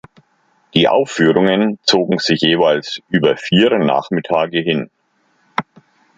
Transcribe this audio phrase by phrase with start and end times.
[0.73, 4.89] Die Aufführungen zogen sich jeweils über vier Nachmittage hin.